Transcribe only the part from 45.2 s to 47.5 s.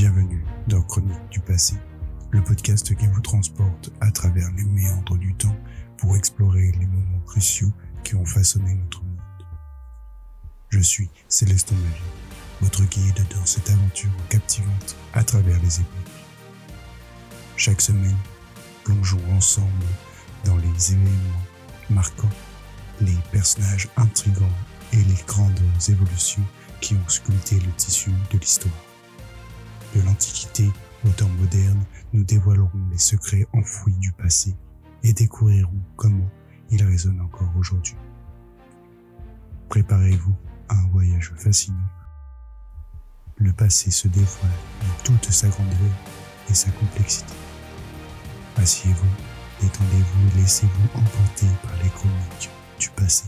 sa grandeur et sa complexité.